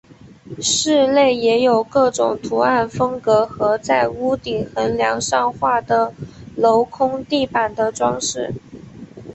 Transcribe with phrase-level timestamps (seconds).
[0.59, 6.11] 寺内也有各种图案风格和在屋顶横梁上画的
[6.57, 8.51] 镂空地板的装饰。